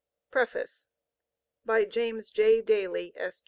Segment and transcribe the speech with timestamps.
[0.01, 0.87] with a preface
[1.63, 2.59] by James J.
[2.63, 3.39] Daly, S.